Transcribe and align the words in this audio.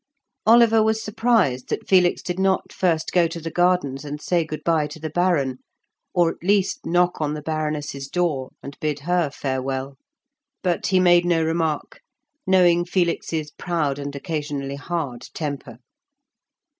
Oliver 0.47 0.81
was 0.81 0.99
surprised 0.99 1.69
that 1.69 1.87
Felix 1.87 2.23
did 2.23 2.39
not 2.39 2.73
first 2.73 3.11
go 3.11 3.27
to 3.27 3.39
the 3.39 3.51
gardens 3.51 4.03
and 4.03 4.19
say 4.19 4.43
good 4.43 4.63
bye 4.63 4.87
to 4.87 4.99
the 4.99 5.11
Baron, 5.11 5.59
or 6.11 6.31
at 6.31 6.41
least 6.41 6.87
knock 6.87 7.17
at 7.21 7.35
the 7.35 7.41
Baroness's 7.43 8.07
door 8.07 8.49
and 8.63 8.75
bid 8.79 9.01
her 9.01 9.29
farewell. 9.29 9.97
But 10.63 10.87
he 10.87 10.99
made 10.99 11.23
no 11.23 11.43
remark, 11.43 12.01
knowing 12.47 12.83
Felix's 12.83 13.51
proud 13.51 13.99
and 13.99 14.15
occasionally 14.15 14.73
hard 14.77 15.27
temper. 15.35 15.77